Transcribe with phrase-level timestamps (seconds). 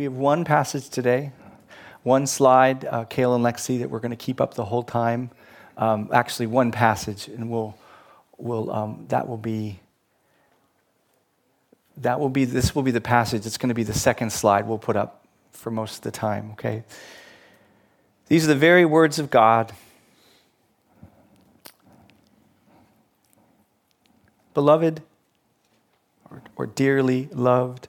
[0.00, 1.30] we have one passage today,
[2.04, 5.28] one slide, uh, Kale and Lexi, that we're going to keep up the whole time.
[5.76, 7.76] Um, actually, one passage, and we'll,
[8.38, 9.78] we'll, um, that will be
[11.98, 14.66] that will be this will be the passage it's going to be the second slide
[14.66, 16.82] we'll put up for most of the time okay
[18.28, 19.70] these are the very words of god
[24.54, 25.02] beloved
[26.30, 27.88] or, or dearly loved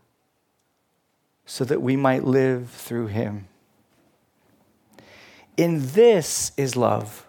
[1.51, 3.45] so that we might live through him.
[5.57, 7.27] In this is love,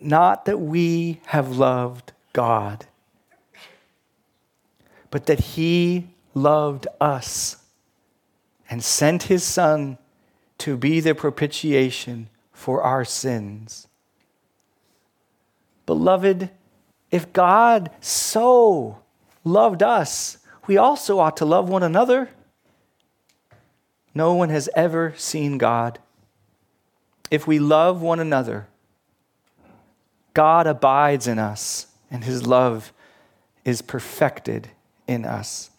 [0.00, 2.86] not that we have loved God,
[5.12, 7.58] but that he loved us
[8.68, 9.98] and sent his Son
[10.58, 13.86] to be the propitiation for our sins.
[15.86, 16.50] Beloved,
[17.12, 18.98] if God so
[19.44, 22.30] loved us, we also ought to love one another.
[24.18, 26.00] No one has ever seen God.
[27.30, 28.66] If we love one another,
[30.34, 32.92] God abides in us and his love
[33.64, 34.70] is perfected
[35.06, 35.70] in us.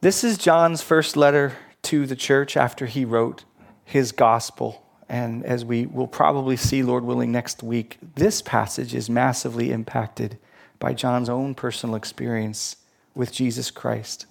[0.00, 3.44] This is John's first letter to the church after he wrote
[3.84, 4.82] his gospel.
[5.06, 10.38] And as we will probably see, Lord willing, next week, this passage is massively impacted
[10.78, 12.76] by John's own personal experience
[13.14, 14.24] with Jesus Christ,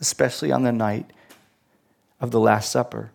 [0.00, 1.10] especially on the night
[2.20, 3.10] of the Last Supper,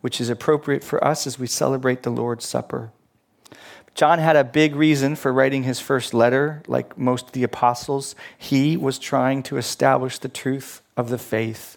[0.00, 2.90] which is appropriate for us as we celebrate the Lord's Supper.
[3.94, 8.14] John had a big reason for writing his first letter, like most of the apostles.
[8.38, 11.76] He was trying to establish the truth of the faith,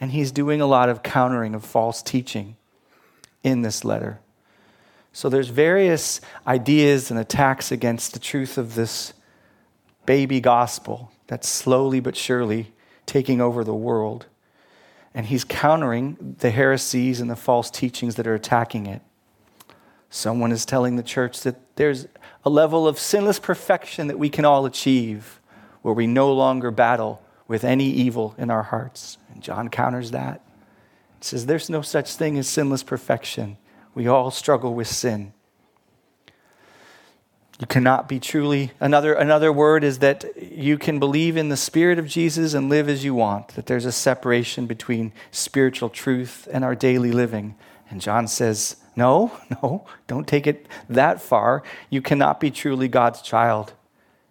[0.00, 2.56] and he's doing a lot of countering of false teaching
[3.42, 4.20] in this letter.
[5.12, 9.12] So there's various ideas and attacks against the truth of this
[10.06, 12.72] baby gospel that's slowly but surely
[13.06, 14.26] taking over the world.
[15.14, 19.02] And he's countering the heresies and the false teachings that are attacking it.
[20.08, 22.06] Someone is telling the church that there's
[22.44, 25.40] a level of sinless perfection that we can all achieve
[25.82, 29.18] where we no longer battle with any evil in our hearts.
[29.32, 30.40] And John counters that.
[31.18, 33.56] He says there's no such thing as sinless perfection.
[33.94, 35.32] We all struggle with sin.
[37.60, 41.98] You cannot be truly another another word is that you can believe in the spirit
[41.98, 46.64] of Jesus and live as you want, that there's a separation between spiritual truth and
[46.64, 47.54] our daily living.
[47.90, 49.32] And John says no,
[49.62, 51.62] no, don't take it that far.
[51.90, 53.74] You cannot be truly God's child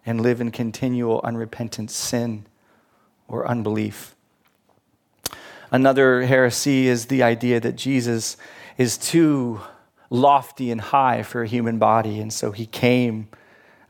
[0.04, 2.46] and live in continual unrepentant sin
[3.28, 4.16] or unbelief.
[5.70, 8.36] Another heresy is the idea that Jesus
[8.76, 9.60] is too
[10.10, 13.28] lofty and high for a human body, and so he came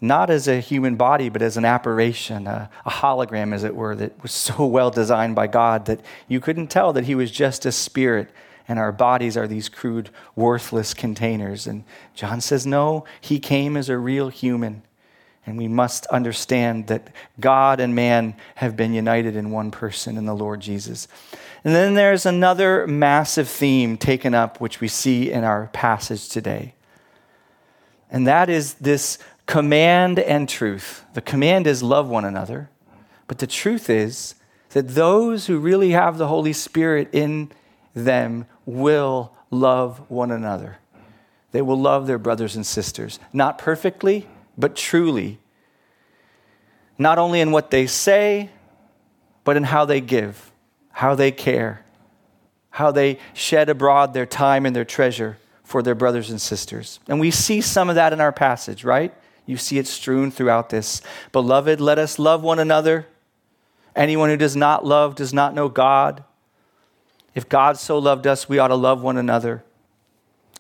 [0.01, 3.95] not as a human body, but as an apparition, a, a, hologram, as it were,
[3.97, 7.67] that was so well designed by God that you couldn't tell that he was just
[7.67, 8.31] a spirit
[8.71, 11.67] and our bodies are these crude, worthless containers.
[11.67, 11.83] And
[12.15, 14.83] John says, no, he came as a real human.
[15.47, 17.09] And we must understand that
[17.39, 21.09] God and man have been united in one person in the Lord Jesus.
[21.65, 26.75] And then there's another massive theme taken up, which we see in our passage today.
[28.11, 31.05] And that is this command and truth.
[31.15, 32.71] The command is love one another,
[33.27, 34.35] but the truth is
[34.71, 37.51] that those who really have the Holy Spirit in
[37.95, 40.79] them will love one another.
[41.53, 44.29] They will love their brothers and sisters, not perfectly,
[44.61, 45.39] but truly.
[46.99, 48.51] Not only in what they say,
[49.45, 50.53] but in how they give,
[50.91, 51.85] how they care,
[52.71, 57.01] how they shed abroad their time and their treasure for their brothers and sisters.
[57.09, 59.15] And we see some of that in our passage, right?
[59.47, 61.01] You see it strewn throughout this.
[61.33, 63.07] Beloved, let us love one another.
[63.97, 66.23] Anyone who does not love does not know God
[67.35, 69.63] if God so loved us, we ought to love one another.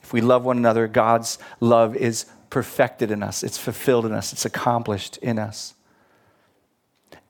[0.02, 4.32] If we love one another, God's love is perfected in us, it's fulfilled in us,
[4.32, 5.74] it's accomplished in us.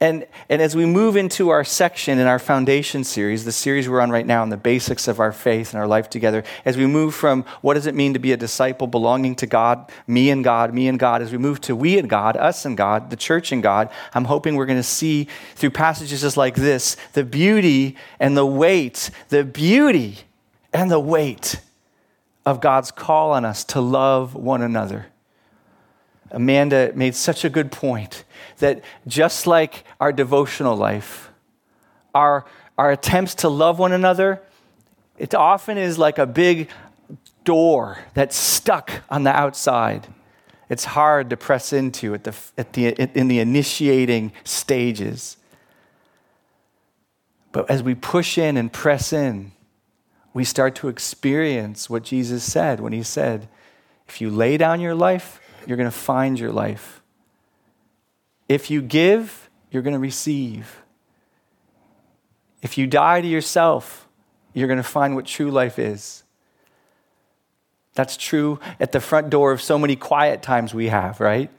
[0.03, 4.01] And, and as we move into our section in our foundation series, the series we're
[4.01, 6.87] on right now on the basics of our faith and our life together, as we
[6.87, 10.43] move from what does it mean to be a disciple belonging to God, me and
[10.43, 13.17] God, me and God, as we move to we and God, us and God, the
[13.17, 17.25] church and God, I'm hoping we're going to see through passages just like this the
[17.25, 20.21] beauty and the weight, the beauty
[20.73, 21.61] and the weight
[22.47, 25.07] of God's call on us to love one another.
[26.31, 28.25] Amanda made such a good point
[28.59, 31.31] that just like our devotional life,
[32.15, 32.45] our,
[32.79, 34.41] our attempts to love one another,
[35.19, 36.71] it often is like a big
[37.45, 40.07] door that's stuck on the outside.
[40.69, 42.89] It's hard to press into at the, at the,
[43.19, 45.37] in the initiating stages.
[47.53, 49.51] But as we push in and press in,
[50.33, 53.49] we start to experience what Jesus said when he said,
[54.09, 57.03] If you lay down your life, you're going to find your life.
[58.49, 60.83] If you give, you're going to receive.
[62.63, 64.07] If you die to yourself,
[64.53, 66.25] you're going to find what true life is.
[67.95, 71.51] That's true at the front door of so many quiet times we have, right?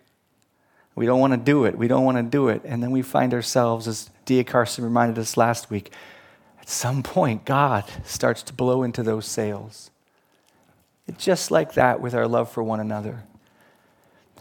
[0.96, 1.78] We don't want to do it.
[1.78, 2.62] We don't want to do it.
[2.66, 4.44] And then we find ourselves, as D.A.
[4.44, 5.92] Carson reminded us last week,
[6.62, 9.92] at some point, God starts to blow into those sails.
[11.08, 13.24] It's just like that with our love for one another.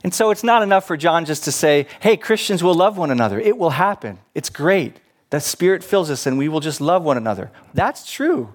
[0.04, 3.10] And so it's not enough for John just to say, hey, Christians will love one
[3.10, 3.40] another.
[3.40, 4.18] It will happen.
[4.34, 5.00] It's great.
[5.30, 7.50] The Spirit fills us and we will just love one another.
[7.74, 8.54] That's true.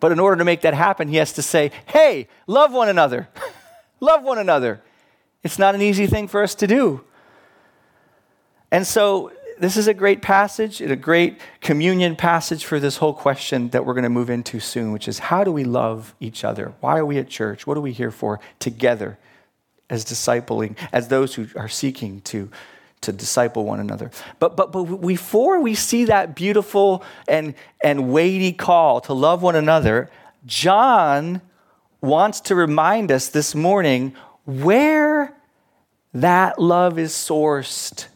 [0.00, 3.28] But in order to make that happen, he has to say, hey, love one another.
[4.00, 4.82] love one another.
[5.42, 7.04] It's not an easy thing for us to do.
[8.70, 13.14] And so this is a great passage and a great communion passage for this whole
[13.14, 16.44] question that we're going to move into soon, which is how do we love each
[16.44, 16.74] other?
[16.80, 17.66] Why are we at church?
[17.66, 19.18] What are we here for together?
[19.90, 22.48] as discipling, as those who are seeking to,
[23.02, 24.10] to disciple one another.
[24.38, 29.56] But, but, but before we see that beautiful and, and weighty call to love one
[29.56, 30.08] another,
[30.46, 31.42] John
[32.00, 34.14] wants to remind us this morning
[34.46, 35.36] where
[36.14, 38.06] that love is sourced.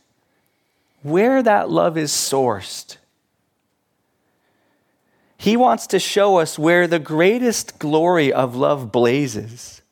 [1.04, 2.96] Where that love is sourced.
[5.36, 9.82] He wants to show us where the greatest glory of love blazes.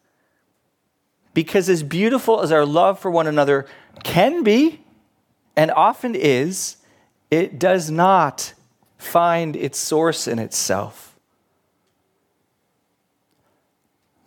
[1.34, 3.66] Because as beautiful as our love for one another
[4.02, 4.80] can be,
[5.54, 6.78] and often is,
[7.30, 8.54] it does not
[8.96, 11.14] find its source in itself.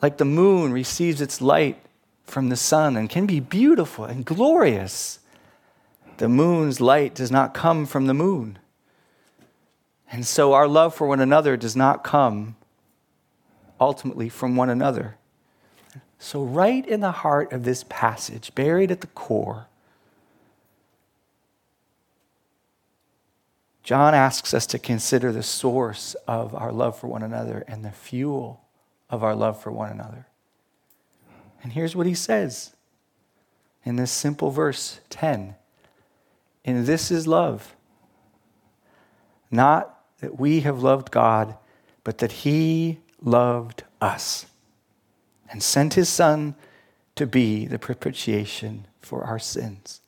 [0.03, 1.79] Like the moon receives its light
[2.25, 5.17] from the sun and can be beautiful and glorious,
[6.17, 8.59] the moon's light does not come from the moon.
[10.11, 12.55] And so our love for one another does not come
[13.79, 15.17] ultimately from one another.
[16.17, 19.67] So, right in the heart of this passage, buried at the core,
[23.83, 27.91] John asks us to consider the source of our love for one another and the
[27.91, 28.61] fuel
[29.09, 30.25] of our love for one another.
[31.61, 32.75] And here's what he says
[33.83, 35.55] in this simple verse 10
[36.65, 37.75] And this is love.
[39.51, 41.55] Not that we have loved God,
[42.03, 44.47] but that he loved us
[45.49, 46.55] and sent his Son
[47.15, 50.01] to be the propitiation for our sins.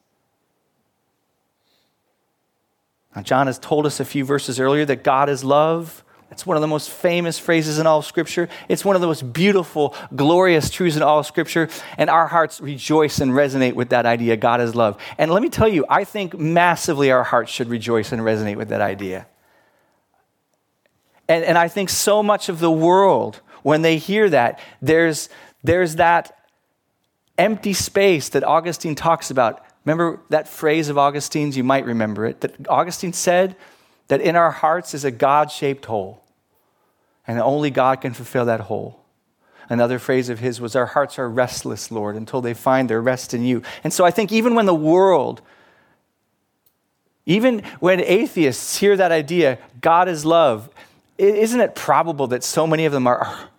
[3.15, 6.03] Now, John has told us a few verses earlier that God is love.
[6.29, 8.49] It's one of the most famous phrases in all of Scripture.
[8.67, 11.69] It's one of the most beautiful, glorious truths in all of Scripture.
[11.97, 15.01] And our hearts rejoice and resonate with that idea God is love.
[15.17, 18.69] And let me tell you, I think massively our hearts should rejoice and resonate with
[18.69, 19.27] that idea.
[21.29, 25.29] And, and I think so much of the world when they hear that, there's,
[25.63, 26.37] there's that
[27.37, 29.63] empty space that Augustine talks about.
[29.85, 31.55] Remember that phrase of Augustine's?
[31.55, 32.41] You might remember it.
[32.41, 33.55] That Augustine said
[34.07, 36.23] that in our hearts is a God shaped hole,
[37.25, 39.03] and only God can fulfill that hole.
[39.69, 43.33] Another phrase of his was, Our hearts are restless, Lord, until they find their rest
[43.33, 43.61] in you.
[43.83, 45.41] And so I think even when the world,
[47.25, 50.69] even when atheists hear that idea, God is love,
[51.17, 53.49] isn't it probable that so many of them are,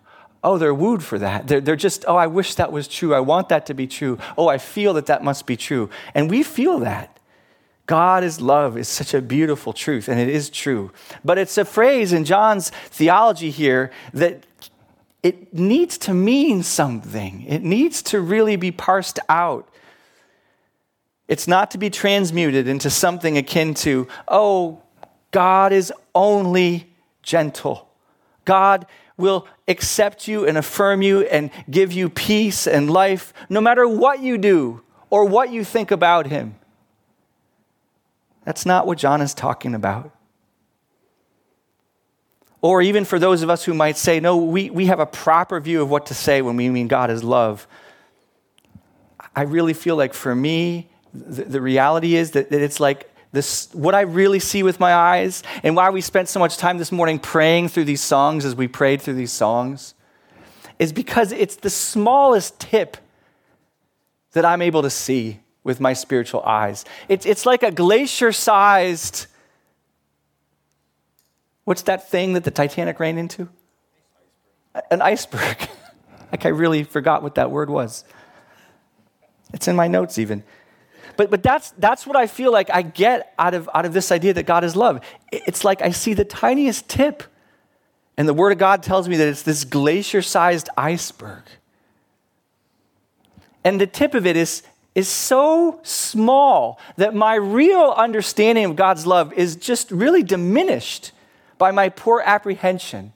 [0.43, 1.47] oh, they're wooed for that.
[1.47, 3.13] They're, they're just, oh, I wish that was true.
[3.13, 4.17] I want that to be true.
[4.37, 5.89] Oh, I feel that that must be true.
[6.15, 7.18] And we feel that.
[7.89, 10.91] God is love is such a beautiful truth, and it is true.
[11.25, 14.45] But it's a phrase in John's theology here that
[15.23, 19.67] it needs to mean something, it needs to really be parsed out.
[21.27, 24.83] It's not to be transmuted into something akin to, oh,
[25.31, 26.93] God is only
[27.23, 27.89] gentle.
[28.45, 28.85] God
[29.17, 34.19] will accept you and affirm you and give you peace and life no matter what
[34.19, 36.53] you do or what you think about him.
[38.45, 40.11] That's not what John is talking about.
[42.61, 45.59] Or even for those of us who might say, no, we, we have a proper
[45.59, 47.67] view of what to say when we mean God is love.
[49.35, 53.69] I really feel like for me, the, the reality is that, that it's like this,
[53.73, 56.91] what I really see with my eyes, and why we spent so much time this
[56.91, 59.93] morning praying through these songs as we prayed through these songs,
[60.79, 62.97] is because it's the smallest tip
[64.31, 66.85] that I'm able to see with my spiritual eyes.
[67.07, 69.27] It's, it's like a glacier sized
[71.69, 73.47] What's that thing that the Titanic ran into?
[74.89, 75.69] An iceberg.
[76.31, 78.05] like I really forgot what that word was.
[79.53, 80.43] It's in my notes even.
[81.15, 84.11] But, but that's, that's what I feel like I get out of, out of this
[84.11, 85.01] idea that God is love.
[85.31, 87.21] It's like I see the tiniest tip,
[88.17, 91.43] and the Word of God tells me that it's this glacier sized iceberg.
[93.63, 94.63] And the tip of it is,
[94.99, 101.13] is so small that my real understanding of God's love is just really diminished
[101.57, 103.13] by my poor apprehension.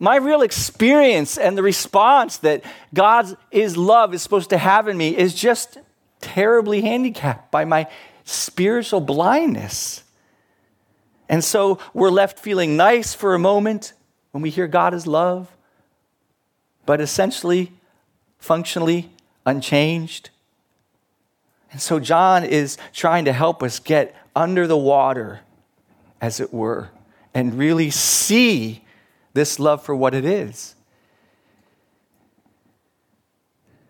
[0.00, 4.96] My real experience and the response that God's is love is supposed to have in
[4.96, 5.78] me is just
[6.20, 7.86] terribly handicapped by my
[8.24, 10.02] spiritual blindness.
[11.28, 13.92] And so we're left feeling nice for a moment
[14.32, 15.56] when we hear God is love,
[16.84, 17.70] but essentially,
[18.38, 19.08] functionally
[19.46, 20.30] unchanged.
[21.72, 25.40] And so John is trying to help us get under the water
[26.20, 26.90] as it were,
[27.34, 28.84] and really see
[29.34, 30.76] this love for what it is.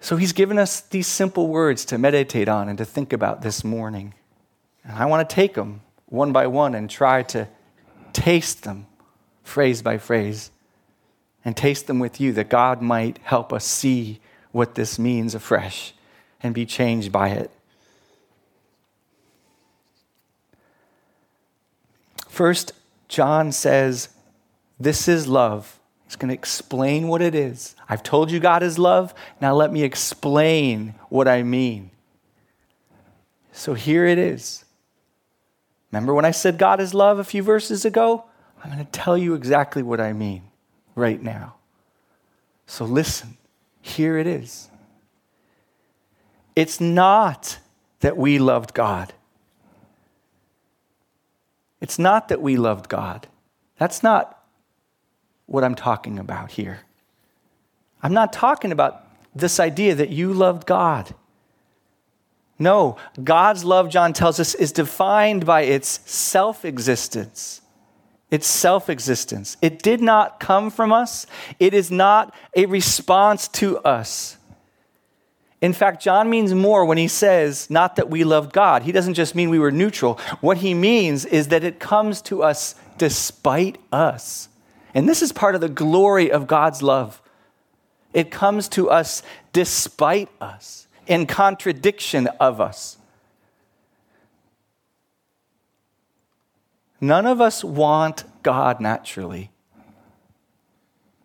[0.00, 3.62] So he's given us these simple words to meditate on and to think about this
[3.62, 4.14] morning.
[4.82, 7.46] And I want to take them one by one and try to
[8.12, 8.86] taste them
[9.44, 10.50] phrase by phrase
[11.44, 14.20] and taste them with you that God might help us see
[14.52, 15.92] what this means afresh
[16.42, 17.50] and be changed by it.
[22.32, 22.72] First,
[23.08, 24.08] John says,
[24.80, 25.78] This is love.
[26.06, 27.76] He's going to explain what it is.
[27.90, 29.12] I've told you God is love.
[29.38, 31.90] Now let me explain what I mean.
[33.52, 34.64] So here it is.
[35.90, 38.24] Remember when I said God is love a few verses ago?
[38.64, 40.44] I'm going to tell you exactly what I mean
[40.94, 41.56] right now.
[42.66, 43.36] So listen.
[43.82, 44.70] Here it is.
[46.56, 47.58] It's not
[48.00, 49.12] that we loved God.
[51.82, 53.26] It's not that we loved God.
[53.76, 54.38] That's not
[55.46, 56.82] what I'm talking about here.
[58.02, 61.12] I'm not talking about this idea that you loved God.
[62.56, 67.60] No, God's love, John tells us, is defined by its self existence.
[68.30, 69.56] Its self existence.
[69.60, 71.26] It did not come from us,
[71.58, 74.38] it is not a response to us.
[75.62, 78.82] In fact, John means more when he says, not that we loved God.
[78.82, 80.18] He doesn't just mean we were neutral.
[80.40, 84.48] What he means is that it comes to us despite us.
[84.92, 87.22] And this is part of the glory of God's love.
[88.12, 92.98] It comes to us despite us, in contradiction of us.
[97.00, 99.52] None of us want God naturally.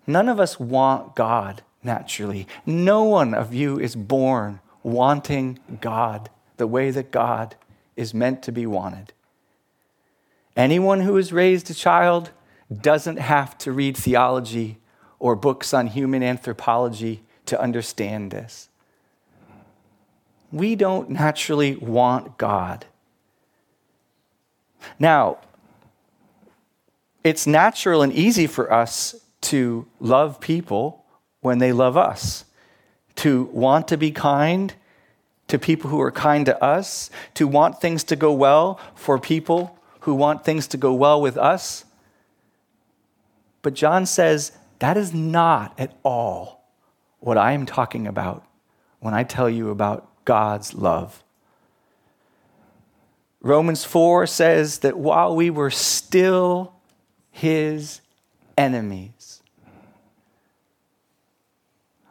[0.05, 2.47] None of us want God naturally.
[2.65, 7.55] No one of you is born wanting God the way that God
[7.95, 9.13] is meant to be wanted.
[10.55, 12.31] Anyone who has raised a child
[12.81, 14.77] doesn't have to read theology
[15.19, 18.69] or books on human anthropology to understand this.
[20.51, 22.85] We don't naturally want God.
[24.99, 25.39] Now,
[27.23, 31.05] it's natural and easy for us to love people
[31.47, 32.45] when they love us,
[33.15, 34.75] to want to be kind
[35.47, 39.79] to people who are kind to us, to want things to go well for people
[40.01, 41.85] who want things to go well with us.
[43.61, 46.69] But John says that is not at all
[47.19, 48.45] what I am talking about
[48.99, 51.23] when I tell you about God's love.
[53.41, 56.73] Romans 4 says that while we were still
[57.31, 58.01] his
[58.57, 59.16] enemies,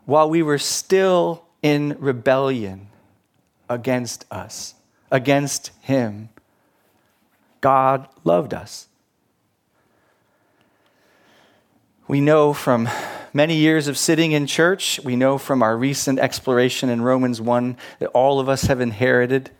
[0.07, 2.89] while we were still in rebellion
[3.69, 4.75] against us,
[5.11, 6.31] against Him,
[7.61, 8.87] God loved us.
[12.09, 12.89] We know from
[13.33, 17.77] many years of sitting in church, we know from our recent exploration in Romans 1
[17.99, 19.51] that all of us have inherited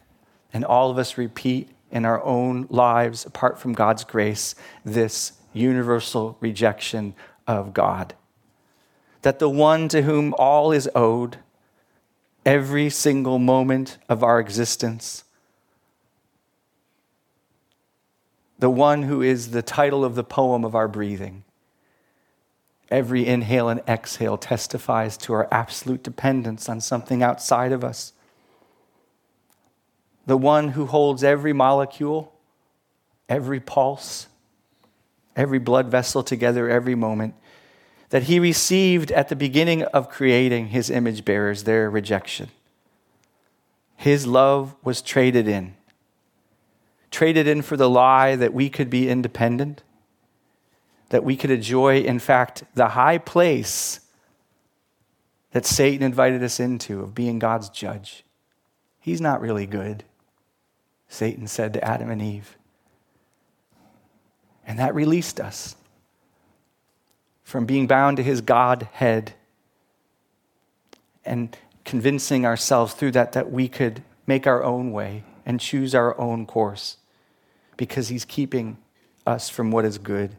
[0.53, 6.37] and all of us repeat in our own lives, apart from God's grace, this universal
[6.41, 7.15] rejection
[7.49, 8.15] of God
[9.27, 11.39] that the one to whom all is owed,
[12.45, 15.25] every single moment of our existence,
[18.61, 21.43] the one who is the title of the poem of our breathing.
[22.89, 28.13] Every inhale and exhale testifies to our absolute dependence on something outside of us.
[30.27, 32.33] The one who holds every molecule,
[33.29, 34.29] every pulse,
[35.35, 37.35] every blood vessel together every moment,
[38.11, 42.49] that he received at the beginning of creating his image bearers their rejection.
[43.97, 45.75] His love was traded in.
[47.11, 49.83] Traded in for the lie that we could be independent,
[51.09, 54.01] that we could enjoy, in fact, the high place
[55.53, 58.25] that Satan invited us into of being God's judge.
[59.01, 60.05] He's not really good,
[61.09, 62.57] Satan said to Adam and Eve.
[64.67, 65.77] And that released us
[67.47, 69.33] from being bound to his Godhead
[71.25, 76.19] and convincing ourselves through that that we could make our own way and choose our
[76.21, 76.97] own course
[77.77, 78.79] because he's keeping
[79.25, 80.33] us from what is good.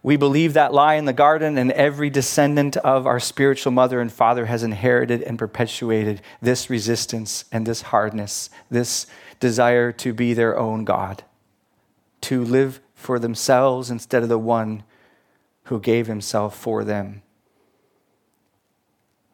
[0.00, 4.12] We believe that lie in the garden, and every descendant of our spiritual mother and
[4.12, 9.08] father has inherited and perpetuated this resistance and this hardness, this
[9.40, 11.24] desire to be their own God,
[12.20, 14.84] to live for themselves instead of the one
[15.66, 17.22] who gave himself for them.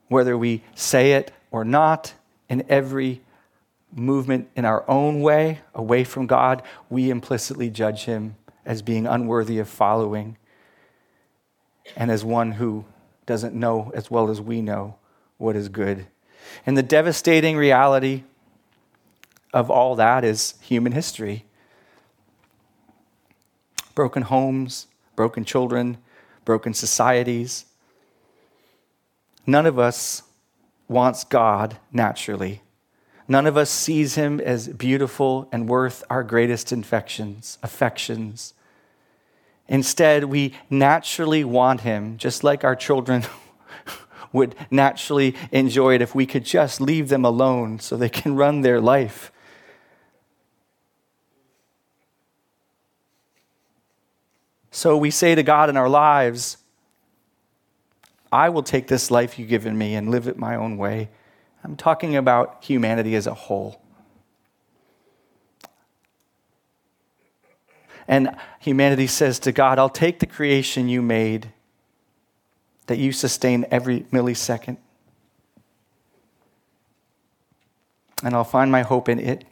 [0.09, 2.15] Whether we say it or not,
[2.49, 3.23] in every
[3.95, 9.59] movement in our own way, away from God, we implicitly judge him as being unworthy
[9.59, 10.37] of following
[11.97, 12.85] and as one who
[13.27, 14.97] doesn't know as well as we know
[15.39, 16.07] what is good.
[16.67, 18.25] And the devastating reality
[19.53, 21.45] of all that is human history
[23.95, 24.87] broken homes,
[25.17, 25.99] broken children,
[26.45, 27.65] broken societies.
[29.47, 30.23] None of us
[30.89, 32.63] wants God naturally.
[33.29, 38.53] None of us sees him as beautiful and worth our greatest infections, affections.
[39.69, 43.25] Instead, we naturally want him, just like our children
[44.33, 48.61] would naturally enjoy it if we could just leave them alone so they can run
[48.61, 49.32] their life.
[54.75, 56.57] So we say to God in our lives,
[58.33, 61.11] I will take this life you've given me and live it my own way.
[61.62, 63.83] I'm talking about humanity as a whole.
[68.09, 71.53] And humanity says to God, I'll take the creation you made,
[72.87, 74.79] that you sustain every millisecond,
[78.25, 79.44] and I'll find my hope in it.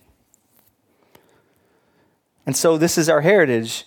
[2.47, 3.85] And so, this is our heritage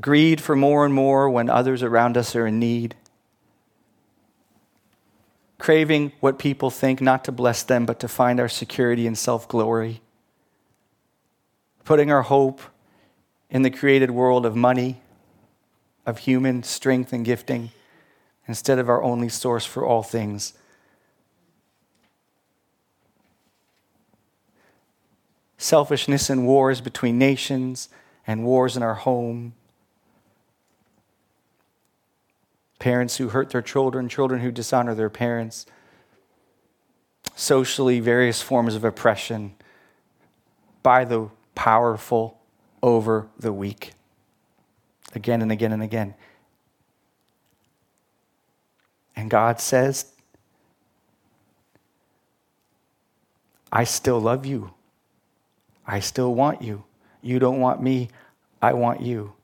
[0.00, 2.94] greed for more and more when others around us are in need,
[5.58, 9.46] craving what people think, not to bless them, but to find our security in self
[9.48, 10.00] glory,
[11.84, 12.60] putting our hope
[13.50, 15.02] in the created world of money,
[16.06, 17.70] of human strength and gifting,
[18.48, 20.54] instead of our only source for all things.
[25.58, 27.88] Selfishness and wars between nations
[28.26, 29.54] and wars in our home
[32.82, 35.66] parents who hurt their children, children who dishonor their parents,
[37.36, 39.54] socially, various forms of oppression
[40.82, 42.40] by the powerful
[42.82, 43.92] over the weak.
[45.14, 46.14] Again and again and again.
[49.14, 50.06] And God says,
[53.70, 54.74] I still love you.
[55.86, 56.82] I still want you.
[57.22, 58.08] You don't want me.
[58.60, 59.34] I want you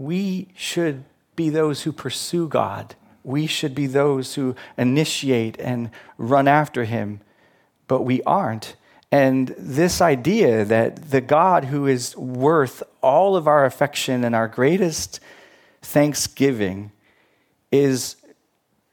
[0.00, 1.04] we should
[1.36, 2.94] be those who pursue God.
[3.22, 7.20] We should be those who initiate and run after Him,
[7.86, 8.76] but we aren't.
[9.12, 14.48] And this idea that the God who is worth all of our affection and our
[14.48, 15.20] greatest
[15.82, 16.92] thanksgiving
[17.70, 18.16] is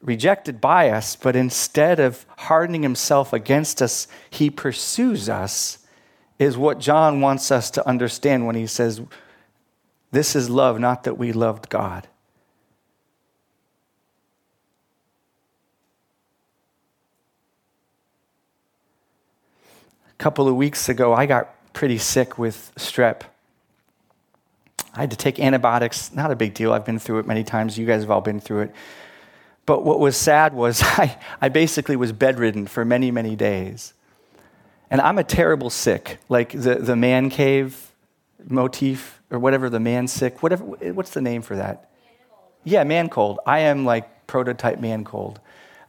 [0.02, 5.78] rejected by us, but instead of hardening himself against us, he pursues us,
[6.38, 9.02] is what John wants us to understand when he says,
[10.12, 12.08] this is love, not that we loved God.
[20.10, 23.22] A couple of weeks ago, I got pretty sick with strep.
[24.96, 26.74] I had to take antibiotics, not a big deal.
[26.74, 27.78] I've been through it many times.
[27.78, 28.72] You guys have all been through it.
[29.68, 33.94] But what was sad was I, I basically was bedridden for many, many days.
[34.90, 36.18] And I'm a terrible sick.
[36.30, 37.92] Like the, the man cave
[38.48, 41.90] motif or whatever the man sick, whatever, what's the name for that?
[42.64, 43.40] Yeah, man cold.
[43.46, 45.40] I am like prototype man cold.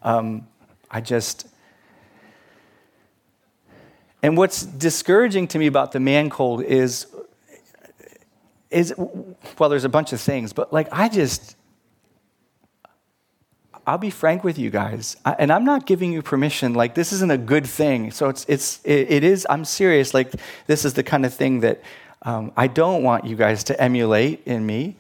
[0.03, 0.47] Um,
[0.91, 1.47] I just,
[4.23, 7.07] And what's discouraging to me about the man cold is,
[8.71, 11.57] is well, there's a bunch of things, but like I just,
[13.87, 16.75] I'll be frank with you guys, I, and I'm not giving you permission.
[16.75, 18.11] Like this isn't a good thing.
[18.11, 19.47] So it's it's it, it is.
[19.49, 20.13] I'm serious.
[20.13, 20.35] Like
[20.67, 21.81] this is the kind of thing that
[22.23, 24.97] um, I don't want you guys to emulate in me.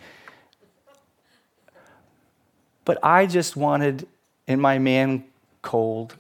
[2.85, 4.07] But I just wanted
[4.47, 5.25] in my man
[5.61, 6.17] cold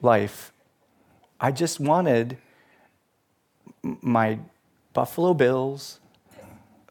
[0.00, 0.52] life
[1.44, 2.38] I just wanted
[3.82, 4.38] my
[4.94, 6.00] Buffalo Bills,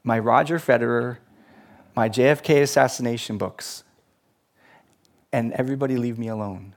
[0.04, 1.16] my Roger Federer,
[1.96, 3.82] my JFK assassination books,
[5.32, 6.76] and everybody leave me alone.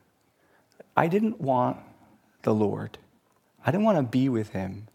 [0.96, 1.78] I didn't want
[2.42, 2.98] the Lord.
[3.64, 4.88] I didn't want to be with him.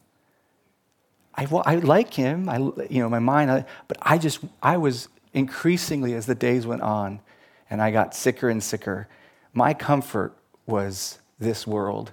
[1.34, 4.76] I, well, I like him, I, you know, my mind, I, but I just, I
[4.76, 7.20] was increasingly as the days went on
[7.70, 9.08] and I got sicker and sicker,
[9.54, 12.12] my comfort was this world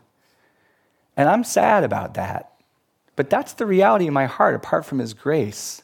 [1.20, 2.54] and I'm sad about that.
[3.18, 5.84] But that's the reality in my heart, apart from His grace.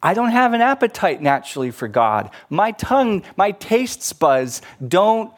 [0.00, 2.30] I don't have an appetite naturally for God.
[2.48, 5.32] My tongue, my taste buds don't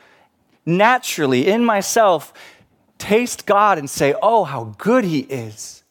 [0.67, 2.35] naturally in myself
[2.99, 5.82] taste God and say, oh, how good He is.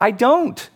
[0.00, 0.68] I don't.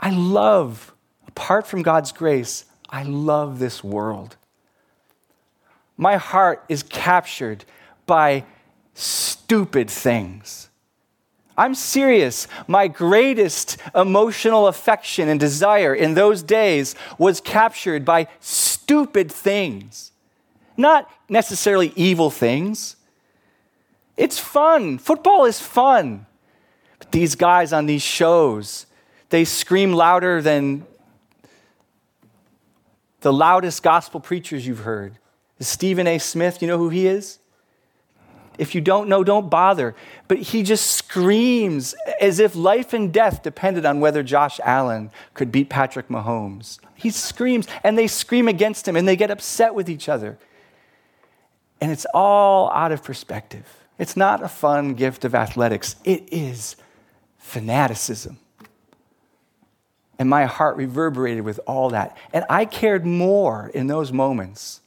[0.00, 0.94] I love,
[1.26, 4.36] apart from God's grace, I love this world.
[5.96, 7.64] My heart is captured
[8.06, 8.44] by
[8.94, 10.68] stupid things.
[11.56, 12.46] I'm serious.
[12.68, 20.12] My greatest emotional affection and desire in those days was captured by stupid things,
[20.76, 22.94] not necessarily evil things.
[24.16, 24.98] It's fun.
[24.98, 26.26] Football is fun.
[27.10, 28.86] These guys on these shows,
[29.30, 30.86] they scream louder than
[33.20, 35.18] the loudest gospel preachers you've heard.
[35.60, 36.18] Stephen A.
[36.18, 37.38] Smith, you know who he is?
[38.58, 39.94] If you don't know, don't bother.
[40.26, 45.52] But he just screams as if life and death depended on whether Josh Allen could
[45.52, 46.78] beat Patrick Mahomes.
[46.94, 50.38] He screams, and they scream against him, and they get upset with each other.
[51.80, 53.84] And it's all out of perspective.
[53.98, 56.76] It's not a fun gift of athletics, it is
[57.38, 58.38] fanaticism.
[60.18, 62.16] And my heart reverberated with all that.
[62.32, 64.80] And I cared more in those moments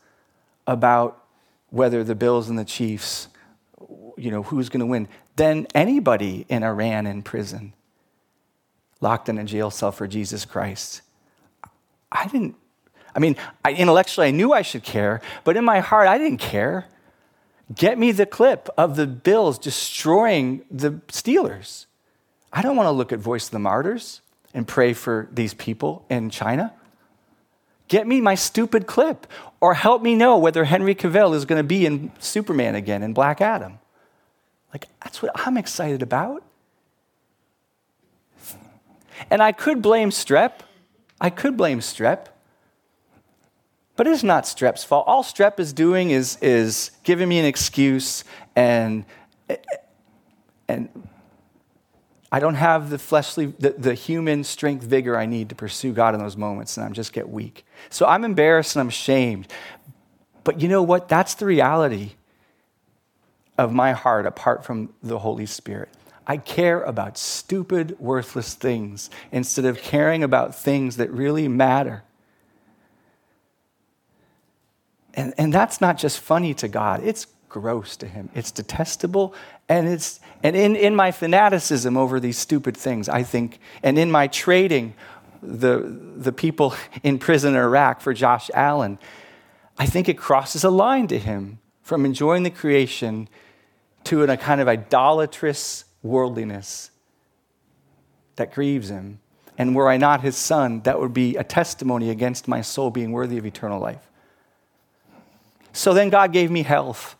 [0.68, 1.24] about
[1.70, 3.30] whether the Bills and the Chiefs
[4.22, 7.74] you know, who's going to win than anybody in Iran in prison,
[9.00, 11.02] locked in a jail cell for Jesus Christ.
[12.12, 12.56] I didn't,
[13.16, 13.36] I mean,
[13.66, 16.86] I, intellectually I knew I should care, but in my heart I didn't care.
[17.74, 21.86] Get me the clip of the Bills destroying the Steelers.
[22.54, 24.22] I don't want to look at Voice of the Martyrs
[24.54, 26.74] and pray for these people in China.
[27.88, 29.28] Get me my stupid clip,
[29.60, 33.14] or help me know whether Henry Cavill is going to be in Superman again in
[33.14, 33.80] Black Adam.
[34.74, 36.44] Like, that's what I'm excited about.
[39.30, 40.54] And I could blame Strep.
[41.20, 42.28] I could blame Strep.
[43.98, 45.06] But it's not Strep's fault.
[45.06, 48.24] All Strep is doing is, is giving me an excuse,
[48.56, 49.06] and,
[50.68, 50.90] and
[52.32, 56.14] I don't have the fleshly, the, the human strength, vigor I need to pursue God
[56.16, 57.66] in those moments, and I just get weak.
[57.90, 59.48] So I'm embarrassed and I'm ashamed.
[60.44, 61.10] But you know what?
[61.10, 62.12] That's the reality
[63.58, 65.90] of my heart apart from the Holy Spirit.
[66.26, 72.04] I care about stupid, worthless things instead of caring about things that really matter.
[75.14, 78.30] And, and that's not just funny to God, it's gross to Him.
[78.34, 79.36] It's detestable.
[79.70, 84.10] And, it's, and in, in my fanaticism over these stupid things, I think, and in
[84.10, 84.94] my trading
[85.44, 88.98] the, the people in prison in Iraq for Josh Allen,
[89.78, 93.28] I think it crosses a line to Him from enjoying the creation
[94.06, 96.92] to a kind of idolatrous worldliness
[98.36, 99.20] that grieves him.
[99.58, 103.12] And were I not his son, that would be a testimony against my soul being
[103.12, 104.10] worthy of eternal life.
[105.74, 107.16] So then God gave me health.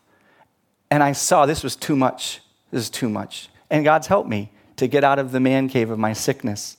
[0.92, 2.42] And I saw this was too much.
[2.70, 3.50] This is too much.
[3.72, 6.78] And God's helped me to get out of the man cave of my sickness.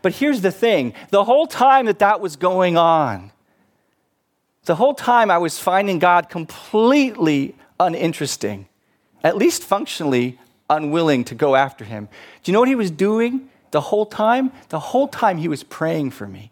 [0.00, 3.32] But here's the thing the whole time that that was going on,
[4.64, 8.68] the whole time I was finding God completely uninteresting
[9.22, 10.38] at least functionally
[10.70, 12.08] unwilling to go after him.
[12.42, 14.52] Do you know what he was doing the whole time?
[14.68, 16.50] The whole time he was praying for me.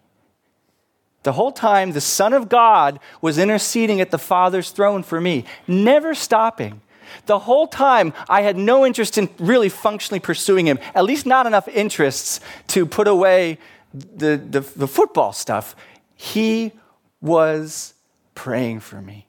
[1.23, 5.45] The whole time the Son of God was interceding at the Father's throne for me,
[5.67, 6.81] never stopping.
[7.25, 11.47] The whole time I had no interest in really functionally pursuing him, at least not
[11.47, 13.59] enough interests to put away
[13.93, 15.75] the, the, the football stuff.
[16.15, 16.73] He
[17.21, 17.95] was
[18.35, 19.27] praying for me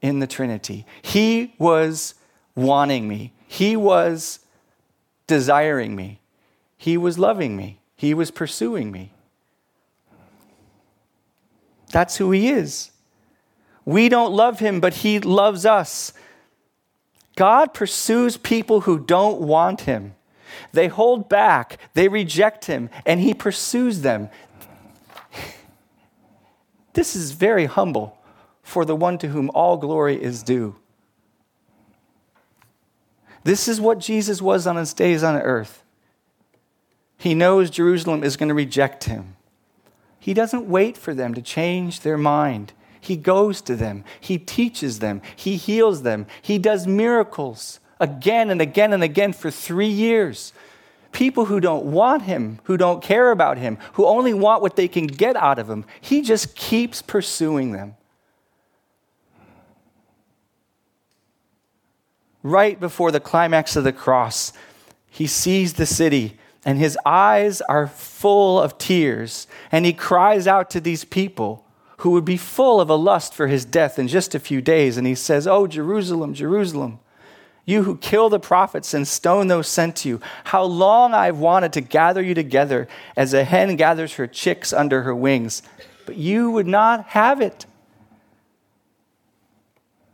[0.00, 0.86] in the Trinity.
[1.02, 2.14] He was
[2.54, 4.40] wanting me, He was
[5.26, 6.20] desiring me,
[6.76, 9.12] He was loving me, He was pursuing me.
[11.90, 12.90] That's who He is.
[13.84, 16.12] We don't love Him, but He loves us.
[17.40, 20.14] God pursues people who don't want Him.
[20.72, 24.28] They hold back, they reject Him, and He pursues them.
[26.92, 28.18] This is very humble
[28.62, 30.76] for the one to whom all glory is due.
[33.42, 35.82] This is what Jesus was on his days on earth.
[37.16, 39.36] He knows Jerusalem is going to reject him.
[40.18, 42.74] He doesn't wait for them to change their mind.
[43.00, 48.60] He goes to them, he teaches them, he heals them, he does miracles again and
[48.60, 50.52] again and again for three years.
[51.12, 54.86] People who don't want him, who don't care about him, who only want what they
[54.86, 57.96] can get out of him, he just keeps pursuing them.
[62.42, 64.52] Right before the climax of the cross,
[65.08, 69.46] he sees the city and his eyes are full of tears.
[69.72, 71.64] And he cries out to these people
[72.00, 74.96] who would be full of a lust for his death in just a few days.
[74.96, 76.98] And he says, Oh, Jerusalem, Jerusalem,
[77.66, 81.74] you who kill the prophets and stone those sent to you, how long I've wanted
[81.74, 85.62] to gather you together as a hen gathers her chicks under her wings,
[86.06, 87.66] but you would not have it.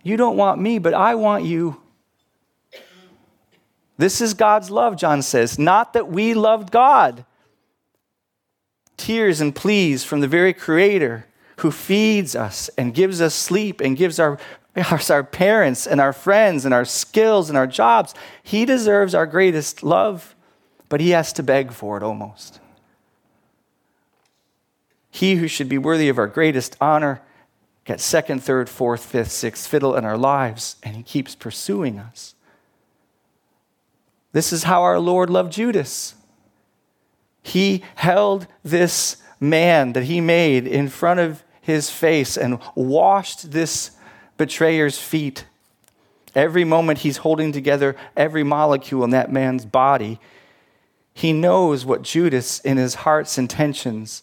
[0.03, 1.81] You don't want me, but I want you.
[3.97, 7.25] This is God's love, John says, not that we loved God.
[8.97, 13.97] Tears and pleas from the very Creator who feeds us and gives us sleep and
[13.97, 14.39] gives our,
[15.11, 18.15] our parents and our friends and our skills and our jobs.
[18.43, 20.35] He deserves our greatest love,
[20.89, 22.61] but he has to beg for it almost.
[25.11, 27.23] He who should be worthy of our greatest honor
[27.87, 32.35] gets second, third, fourth, fifth, sixth fiddle in our lives, and he keeps pursuing us.
[34.33, 36.15] This is how our Lord loved Judas.
[37.43, 43.91] He held this man that he made in front of his face and washed this
[44.37, 45.45] betrayer's feet.
[46.35, 50.21] Every moment he's holding together every molecule in that man's body.
[51.13, 54.23] He knows what Judas, in his heart's intentions,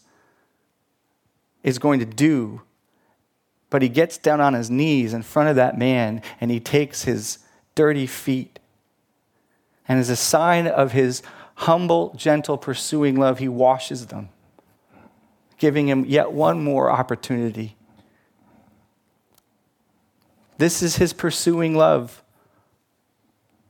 [1.64, 2.62] is going to do.
[3.70, 7.04] But he gets down on his knees in front of that man and he takes
[7.04, 7.40] his
[7.76, 8.60] dirty feet
[9.88, 11.22] and as a sign of his
[11.56, 14.30] humble, gentle, pursuing love, he washes them,
[15.64, 17.78] giving him yet one more opportunity.
[20.58, 22.22] This is his pursuing love.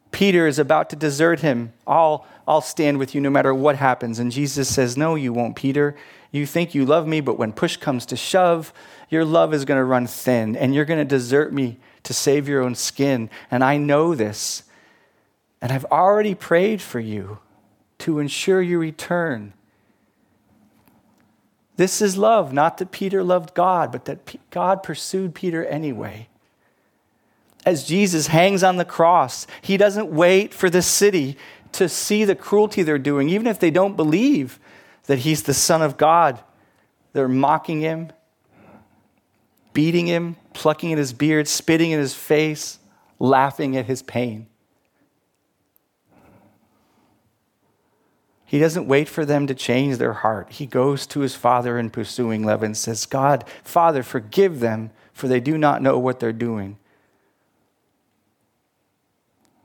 [0.09, 1.71] Peter is about to desert him.
[1.85, 4.17] I'll, I'll stand with you no matter what happens.
[4.17, 5.95] And Jesus says, No, you won't, Peter.
[6.31, 8.73] You think you love me, but when push comes to shove,
[9.11, 12.49] your love is going to run thin and you're going to desert me to save
[12.49, 13.29] your own skin.
[13.51, 14.63] And I know this.
[15.61, 17.37] And I've already prayed for you
[17.99, 19.53] to ensure you return.
[21.75, 26.27] This is love, not that Peter loved God, but that God pursued Peter anyway.
[27.65, 31.37] As Jesus hangs on the cross, he doesn't wait for the city
[31.71, 34.59] to see the cruelty they're doing, even if they don't believe
[35.05, 36.39] that he's the Son of God.
[37.13, 38.11] They're mocking him,
[39.73, 42.79] beating him, plucking at his beard, spitting in his face,
[43.19, 44.47] laughing at his pain.
[48.53, 50.51] He doesn't wait for them to change their heart.
[50.51, 55.27] He goes to his father in pursuing love and says, God, Father, forgive them, for
[55.27, 56.77] they do not know what they're doing.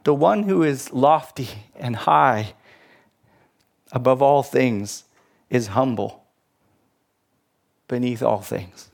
[0.04, 2.54] The one who is lofty and high
[3.92, 5.04] above all things
[5.50, 6.24] is humble
[7.88, 8.90] beneath all things.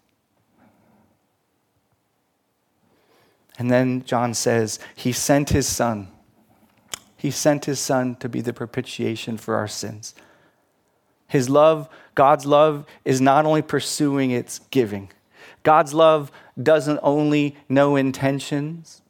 [3.56, 6.08] And then John says, He sent His Son
[7.24, 10.14] he sent his son to be the propitiation for our sins.
[11.26, 15.10] His love, God's love, is not only pursuing, it's giving.
[15.62, 16.30] God's love
[16.62, 19.00] doesn't only know intentions.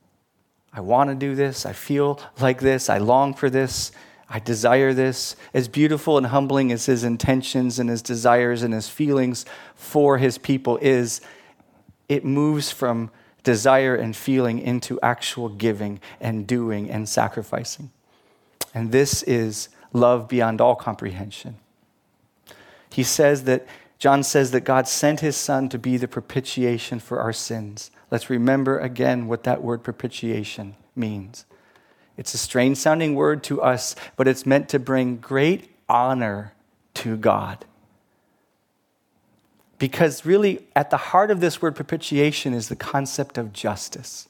[0.72, 1.66] I want to do this.
[1.66, 2.88] I feel like this.
[2.88, 3.90] I long for this.
[4.30, 5.34] I desire this.
[5.52, 10.38] As beautiful and humbling as his intentions and his desires and his feelings for his
[10.38, 11.20] people is,
[12.08, 13.10] it moves from
[13.42, 17.90] desire and feeling into actual giving and doing and sacrificing.
[18.74, 21.56] And this is love beyond all comprehension.
[22.90, 23.66] He says that,
[23.98, 27.90] John says that God sent his son to be the propitiation for our sins.
[28.10, 31.46] Let's remember again what that word propitiation means.
[32.16, 36.52] It's a strange sounding word to us, but it's meant to bring great honor
[36.94, 37.64] to God.
[39.78, 44.28] Because really, at the heart of this word propitiation is the concept of justice.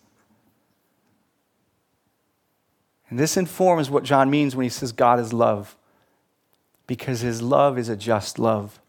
[3.15, 5.77] And this informs what John means when he says God is love,
[6.89, 8.81] because his love is a just love,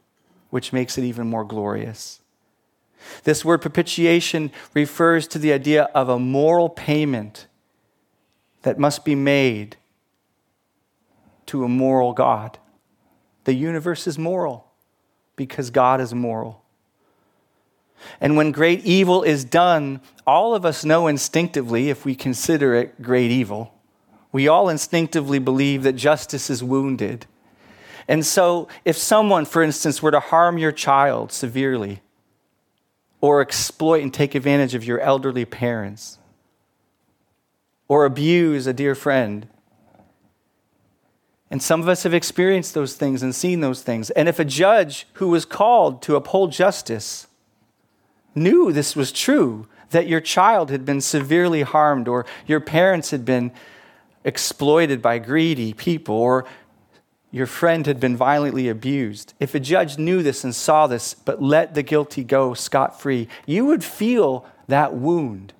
[0.49, 2.21] which makes it even more glorious.
[3.23, 7.45] This word propitiation refers to the idea of a moral payment
[8.63, 9.77] that must be made
[11.45, 12.57] to a moral God.
[13.43, 14.71] The universe is moral
[15.35, 16.63] because God is moral.
[18.19, 23.03] And when great evil is done, all of us know instinctively, if we consider it
[23.03, 23.74] great evil,
[24.35, 27.25] we all instinctively believe that justice is wounded.
[28.05, 32.01] And so, if someone, for instance, were to harm your child severely,
[33.21, 36.19] or exploit and take advantage of your elderly parents,
[37.87, 39.47] or abuse a dear friend,
[41.49, 44.09] and some of us have experienced those things and seen those things.
[44.09, 47.27] And if a judge who was called to uphold justice
[48.35, 53.23] knew this was true, that your child had been severely harmed, or your parents had
[53.23, 53.53] been
[54.25, 56.45] exploited by greedy people, or
[57.31, 61.41] your friend had been violently abused, if a judge knew this and saw this, but
[61.41, 65.53] let the guilty go scot free, you would feel that wound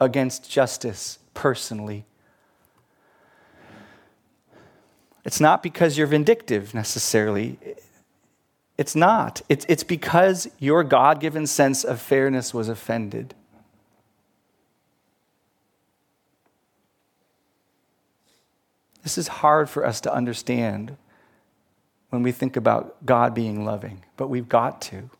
[0.00, 2.04] against justice personally.
[5.24, 7.58] It's not because you're vindictive necessarily.
[8.78, 9.42] It's not.
[9.48, 13.34] It's, it's because your God given sense of fairness was offended.
[19.06, 20.96] This is hard for us to understand
[22.10, 25.10] when we think about God being loving, but we've got to.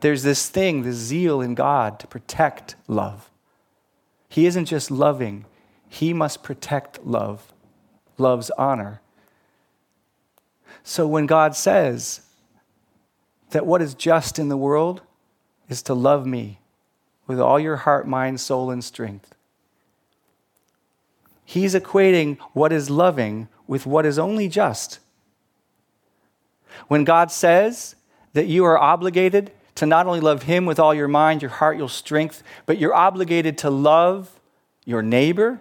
[0.00, 3.30] There's this thing, this zeal in God to protect love.
[4.28, 5.44] He isn't just loving,
[5.88, 7.52] He must protect love
[8.18, 9.00] love's honor.
[10.82, 12.22] So when God says
[13.50, 15.02] that what is just in the world
[15.68, 16.59] is to love me
[17.30, 19.36] with all your heart, mind, soul, and strength,
[21.44, 24.98] He's equating what is loving with what is only just.
[26.88, 27.94] When God says
[28.32, 31.78] that you are obligated to not only love Him with all your mind, your heart,
[31.78, 34.40] your strength, but you're obligated to love
[34.84, 35.60] your neighbor,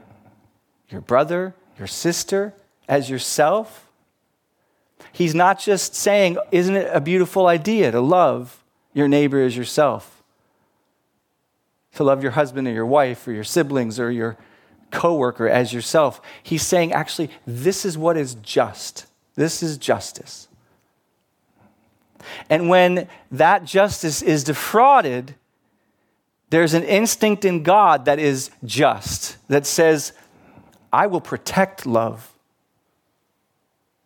[0.90, 2.56] your brother, your sister,
[2.88, 3.92] as yourself.
[5.12, 10.19] He's not just saying, Isn't it a beautiful idea to love your neighbor as yourself?
[11.96, 14.38] To love your husband or your wife or your siblings or your
[14.92, 16.22] coworker as yourself.
[16.42, 19.06] He's saying, actually, this is what is just.
[19.36, 20.48] This is justice.
[22.50, 25.36] And when that justice is defrauded,
[26.50, 30.14] there's an instinct in God that is just, that says,
[30.92, 32.34] I will protect love.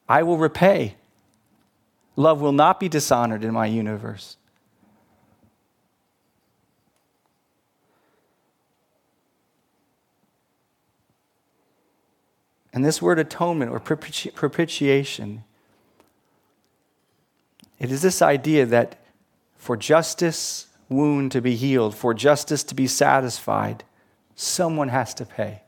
[0.08, 0.96] I will repay.
[2.16, 4.38] Love will not be dishonored in my universe.
[12.74, 15.44] And this word atonement or propiti- propitiation,
[17.80, 19.00] it is this idea that
[19.58, 23.84] for justice wound to be healed, for justice to be satisfied,
[24.36, 25.62] someone has to pay.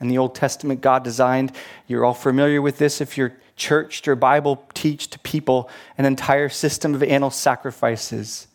[0.00, 1.52] In the Old Testament, God designed,
[1.86, 6.48] you're all familiar with this if you're churched or Bible teach to people, an entire
[6.48, 8.48] system of animal sacrifices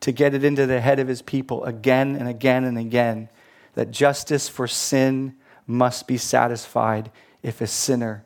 [0.00, 3.28] to get it into the head of his people again and again and again
[3.74, 5.34] that justice for sin
[5.66, 7.10] must be satisfied
[7.42, 8.24] if a sinner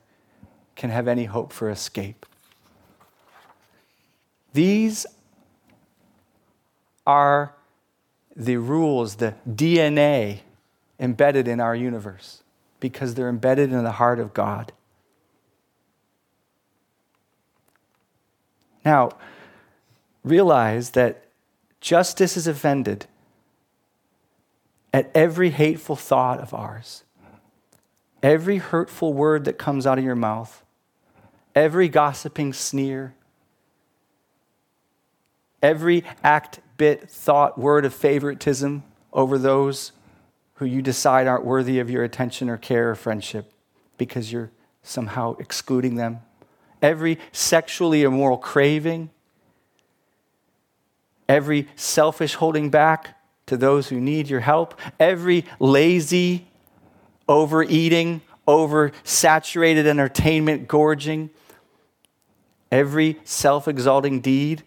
[0.76, 2.26] can have any hope for escape.
[4.52, 5.06] These
[7.06, 7.54] are
[8.34, 10.40] the rules, the DNA
[10.98, 12.42] embedded in our universe
[12.80, 14.72] because they're embedded in the heart of God.
[18.84, 19.10] Now,
[20.22, 21.24] realize that
[21.80, 23.06] justice is offended
[24.94, 27.02] at every hateful thought of ours,
[28.22, 30.64] every hurtful word that comes out of your mouth,
[31.52, 33.12] every gossiping sneer,
[35.60, 39.90] every act, bit, thought, word of favoritism over those
[40.54, 43.52] who you decide aren't worthy of your attention or care or friendship
[43.98, 44.52] because you're
[44.84, 46.20] somehow excluding them.
[46.80, 49.10] Every sexually immoral craving,
[51.28, 53.16] every selfish holding back
[53.46, 56.46] to those who need your help, every lazy
[57.28, 61.30] overeating, oversaturated entertainment gorging,
[62.70, 64.62] every self exalting deed,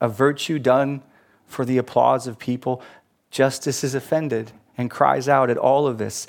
[0.00, 1.02] a virtue done
[1.46, 2.82] for the applause of people,
[3.30, 6.26] justice is offended and cries out at all of this.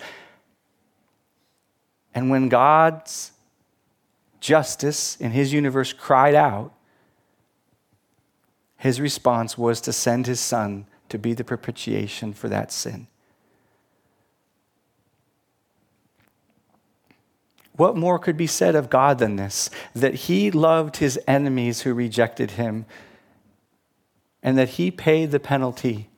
[2.13, 3.31] And when God's
[4.39, 6.73] justice in his universe cried out,
[8.77, 13.05] his response was to send his son to be the propitiation for that sin.
[17.76, 19.70] What more could be said of God than this?
[19.93, 22.88] That he loved his enemies who rejected him,
[24.41, 26.09] and that he paid the penalty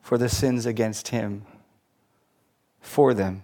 [0.00, 1.44] for the sins against him
[2.80, 3.42] for them.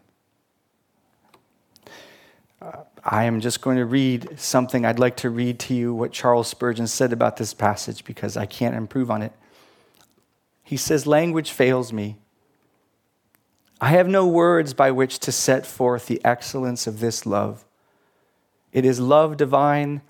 [2.62, 4.86] Uh, I am just going to read something.
[4.86, 8.46] I'd like to read to you what Charles Spurgeon said about this passage because I
[8.46, 9.32] can't improve on it.
[10.64, 12.16] He says, Language fails me.
[13.80, 17.64] I have no words by which to set forth the excellence of this love.
[18.72, 20.00] It is love divine,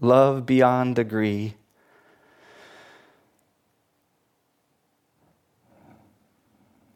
[0.00, 1.54] love beyond degree.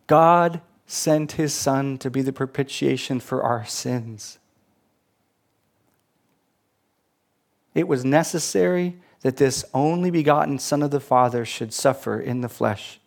[0.09, 4.39] God sent his Son to be the propitiation for our sins.
[7.75, 12.49] It was necessary that this only begotten Son of the Father should suffer in the
[12.49, 13.01] flesh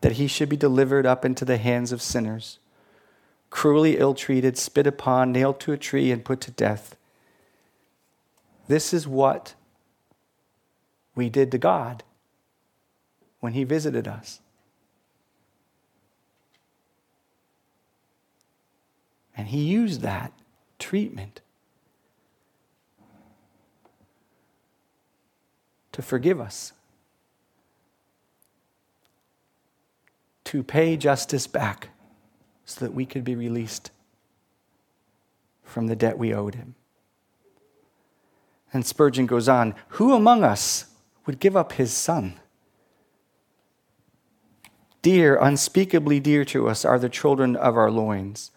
[0.00, 2.58] that he should be delivered up into the hands of sinners,
[3.48, 6.96] cruelly ill treated, spit upon, nailed to a tree, and put to death.
[8.68, 9.54] This is what
[11.14, 12.02] we did to God
[13.40, 14.40] when he visited us.
[19.34, 20.32] And he used that
[20.78, 21.40] treatment
[25.94, 26.74] to forgive us.
[30.44, 31.88] to pay justice back
[32.64, 33.90] so that we could be released
[35.64, 36.74] from the debt we owed him.
[38.72, 40.86] And Spurgeon goes on Who among us
[41.26, 42.38] would give up his son?
[45.02, 48.50] Dear, unspeakably dear to us are the children of our loins.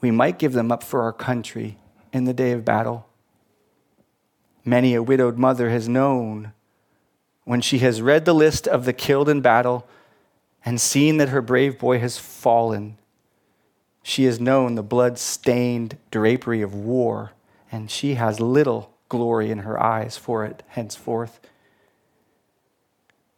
[0.00, 1.78] We might give them up for our country
[2.12, 3.07] in the day of battle.
[4.68, 6.52] Many a widowed mother has known
[7.44, 9.88] when she has read the list of the killed in battle
[10.62, 12.98] and seen that her brave boy has fallen,
[14.02, 17.32] she has known the blood stained drapery of war,
[17.72, 21.40] and she has little glory in her eyes for it henceforth.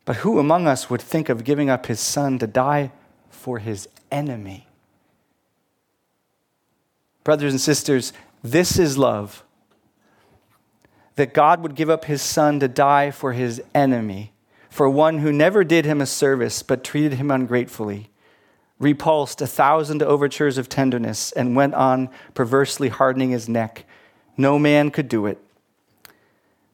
[0.04, 2.90] But who among us would think of giving up his son to die
[3.30, 4.66] for his enemy?
[7.22, 8.12] Brothers and sisters,
[8.42, 9.44] this is love.
[11.20, 14.32] That God would give up his son to die for his enemy
[14.70, 18.08] for one who never did him a service but treated him ungratefully,
[18.78, 23.84] repulsed a thousand overtures of tenderness, and went on perversely hardening his neck.
[24.38, 25.36] No man could do it.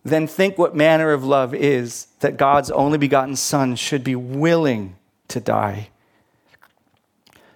[0.05, 4.95] Then think what manner of love is that God's only begotten Son should be willing
[5.27, 5.89] to die.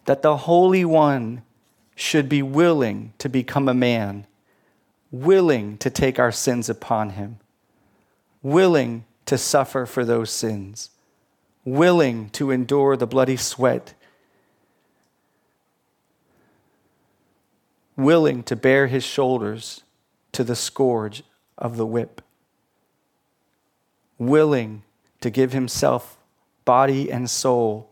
[0.07, 1.43] That the Holy One
[1.95, 4.27] should be willing to become a man,
[5.11, 7.39] willing to take our sins upon him,
[8.43, 10.91] willing to suffer for those sins,
[11.65, 13.95] willing to endure the bloody sweat,
[17.97, 19.83] willing to bare his shoulders
[20.33, 21.23] to the scourge
[21.59, 22.23] of the whip,
[24.19, 24.83] willing
[25.21, 26.17] to give himself
[26.65, 27.91] body and soul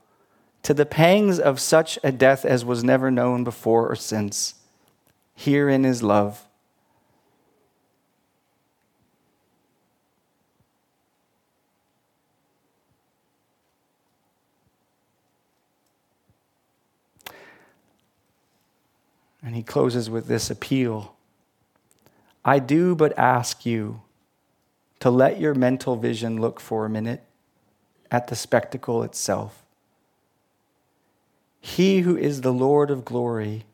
[0.63, 4.55] to the pangs of such a death as was never known before or since.
[5.35, 6.48] Herein is love.
[19.43, 21.15] And he closes with this appeal
[22.45, 24.03] I do but ask you
[25.01, 27.23] to let your mental vision look for a minute
[28.11, 29.65] at the spectacle itself.
[31.61, 33.67] He who is the Lord of glory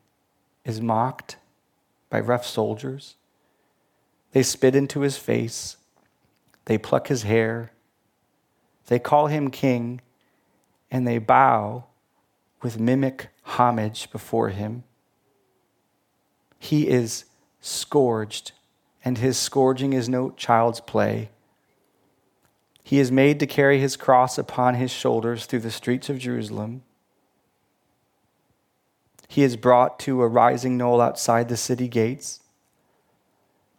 [0.65, 1.37] is mocked
[2.11, 3.15] by rough soldiers.
[4.33, 5.77] They spit into his face,
[6.65, 7.73] they pluck his hair,
[8.87, 10.01] they call him king,
[10.91, 11.85] and they bow
[12.61, 14.83] with mimic homage before him
[16.65, 17.27] he is
[17.61, 18.53] scourged,
[19.05, 21.29] and his scourging is no child's play.
[22.83, 26.83] He is made to carry his cross upon his shoulders through the streets of Jerusalem.
[29.29, 32.41] He is brought to a rising knoll outside the city gates.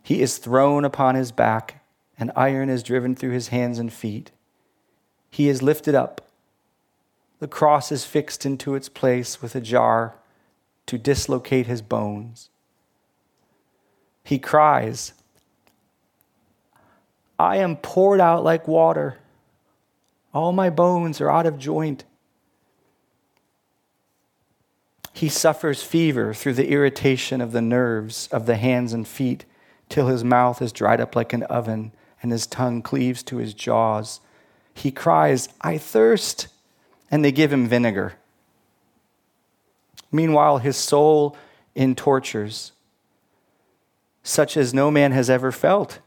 [0.04, 1.84] He is thrown upon his back,
[2.20, 4.30] and iron is driven through his hands and feet.
[5.32, 6.22] He is lifted up.
[7.40, 10.14] The cross is fixed into its place with a jar
[10.86, 12.50] to dislocate his bones
[14.26, 15.14] he cries,
[17.38, 19.20] I am poured out like water.
[20.34, 22.06] All my bones are out of joint.
[25.14, 29.46] He suffers fever through the irritation of the nerves of the hands and feet
[29.90, 31.92] till his mouth is dried up like an oven
[32.24, 34.22] and his tongue cleaves to his jaws.
[34.74, 36.48] He cries, I thirst,
[37.12, 38.14] and they give him vinegar.
[40.12, 41.38] Meanwhile, his soul
[41.76, 42.72] in tortures,
[44.28, 46.00] such as no man has ever felt,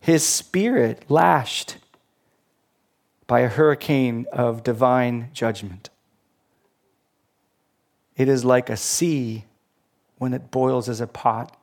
[0.00, 1.76] his spirit lashed
[3.26, 5.90] by a hurricane of divine judgment.
[8.16, 9.44] It is like a sea
[10.18, 11.56] when it boils as a pot.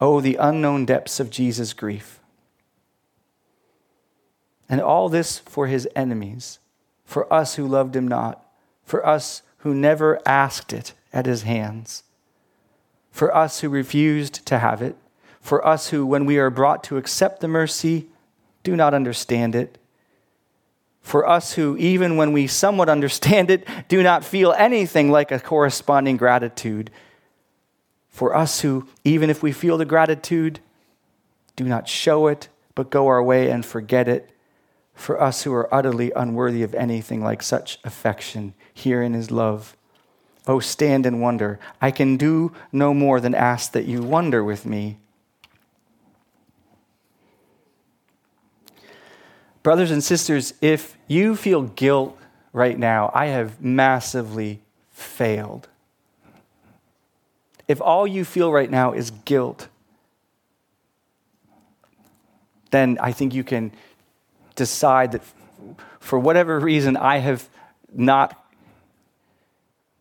[0.00, 2.20] Oh, the unknown depths of Jesus' grief.
[4.68, 6.60] And all this for his enemies,
[7.04, 8.46] for us who loved him not,
[8.84, 12.04] for us who never asked it at his hands,
[13.18, 14.94] for us who refused to have it,
[15.40, 18.06] for us who, when we are brought to accept the mercy,
[18.62, 19.76] do not understand it,
[21.00, 25.40] for us who, even when we somewhat understand it, do not feel anything like a
[25.40, 26.92] corresponding gratitude,
[28.08, 30.60] for us who, even if we feel the gratitude,
[31.56, 34.30] do not show it, but go our way and forget it,
[34.94, 39.76] for us who are utterly unworthy of anything like such affection, here in his love.
[40.48, 41.60] Oh, stand and wonder.
[41.78, 44.96] I can do no more than ask that you wonder with me.
[49.62, 52.18] Brothers and sisters, if you feel guilt
[52.54, 55.68] right now, I have massively failed.
[57.68, 59.68] If all you feel right now is guilt,
[62.70, 63.72] then I think you can
[64.56, 65.22] decide that
[66.00, 67.46] for whatever reason I have
[67.92, 68.47] not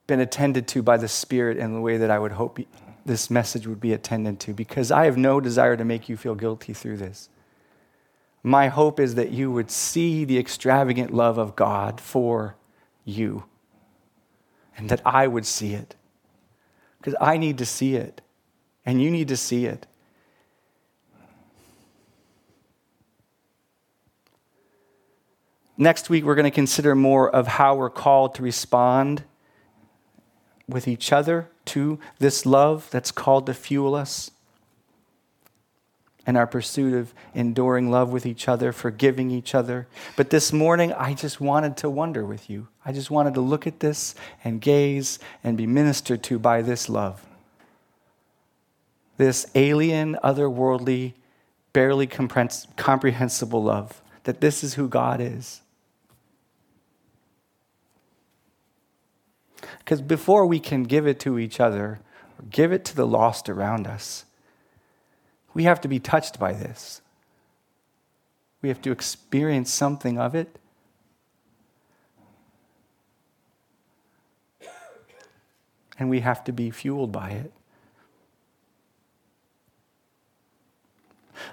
[0.07, 2.59] been attended to by the Spirit in the way that I would hope
[3.05, 6.35] this message would be attended to, because I have no desire to make you feel
[6.35, 7.29] guilty through this.
[8.43, 12.55] My hope is that you would see the extravagant love of God for
[13.05, 13.43] you
[14.77, 15.95] and that I would see it.
[16.99, 18.21] Because I need to see it,
[18.85, 19.85] and you need to see it.
[25.77, 29.23] Next week, we're going to consider more of how we're called to respond
[30.67, 34.31] with each other to this love that's called to fuel us
[36.27, 39.87] and our pursuit of enduring love with each other, forgiving each other.
[40.17, 42.67] But this morning, I just wanted to wonder with you.
[42.85, 44.13] I just wanted to look at this
[44.43, 47.25] and gaze and be ministered to by this love.
[49.15, 51.13] This alien, otherworldly,
[51.71, 55.61] barely comprehensible love, that this is who God is.
[59.79, 61.99] Because before we can give it to each other,
[62.37, 64.25] or give it to the lost around us,
[65.53, 67.01] we have to be touched by this.
[68.61, 70.59] We have to experience something of it.
[75.99, 77.51] And we have to be fueled by it.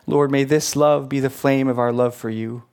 [0.06, 2.64] Lord, may this love be the flame of our love for you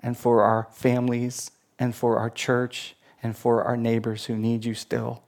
[0.00, 4.74] and for our families and for our church and for our neighbors who need you
[4.74, 5.22] still.